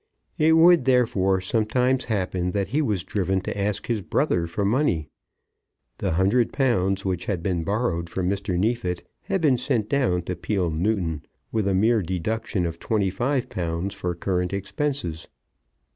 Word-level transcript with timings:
It 0.39 0.53
would 0.53 0.85
therefore 0.85 1.41
sometimes 1.41 2.05
happen 2.05 2.53
that 2.53 2.69
he 2.69 2.81
was 2.81 3.03
driven 3.03 3.39
to 3.41 3.55
ask 3.55 3.85
his 3.85 4.01
brother 4.01 4.47
for 4.47 4.65
money. 4.65 5.09
The 5.99 6.13
hundred 6.13 6.51
pounds 6.51 7.05
which 7.05 7.25
had 7.25 7.43
been 7.43 7.63
borrowed 7.63 8.09
from 8.09 8.27
Mr. 8.27 8.57
Neefit 8.57 9.07
had 9.25 9.41
been 9.41 9.57
sent 9.57 9.89
down 9.89 10.23
to 10.23 10.35
Peele 10.35 10.71
Newton 10.71 11.21
with 11.51 11.67
a 11.67 11.75
mere 11.75 12.01
deduction 12.01 12.65
of 12.65 12.79
£25 12.79 13.93
for 13.93 14.15
current 14.15 14.53
expenses. 14.53 15.27